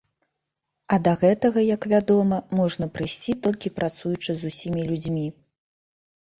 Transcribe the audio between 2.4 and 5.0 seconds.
можна прыйсці, толькі працуючы з усімі